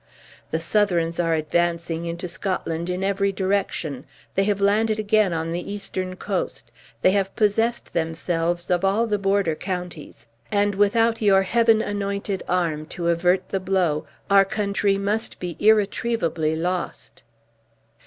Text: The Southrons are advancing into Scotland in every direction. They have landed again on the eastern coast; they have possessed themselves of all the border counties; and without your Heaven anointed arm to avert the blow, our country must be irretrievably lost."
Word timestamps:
The 0.49 0.59
Southrons 0.59 1.19
are 1.23 1.35
advancing 1.35 2.05
into 2.05 2.27
Scotland 2.27 2.89
in 2.89 3.03
every 3.03 3.31
direction. 3.31 4.05
They 4.33 4.45
have 4.45 4.59
landed 4.59 4.97
again 4.97 5.31
on 5.31 5.51
the 5.51 5.71
eastern 5.71 6.15
coast; 6.15 6.71
they 7.03 7.11
have 7.11 7.35
possessed 7.35 7.93
themselves 7.93 8.71
of 8.71 8.83
all 8.83 9.05
the 9.05 9.19
border 9.19 9.53
counties; 9.53 10.25
and 10.51 10.73
without 10.73 11.21
your 11.21 11.43
Heaven 11.43 11.83
anointed 11.83 12.41
arm 12.49 12.87
to 12.87 13.09
avert 13.09 13.49
the 13.49 13.59
blow, 13.59 14.07
our 14.27 14.43
country 14.43 14.97
must 14.97 15.39
be 15.39 15.55
irretrievably 15.59 16.55
lost." 16.55 17.21